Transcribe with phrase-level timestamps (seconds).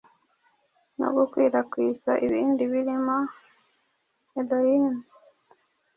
[0.99, 3.17] no gukwirakwiza ibindi birimo
[4.33, 4.85] heroin,